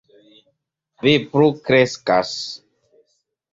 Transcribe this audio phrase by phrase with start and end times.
[1.09, 2.35] Vi plu kreskas.